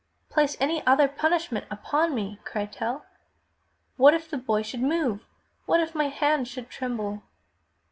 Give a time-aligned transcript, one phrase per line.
[0.29, 3.05] "Place any other punishment upon me!" cried Tell.
[3.97, 5.27] *'What if the boy should move?
[5.67, 7.21] What if my hand should tremble?"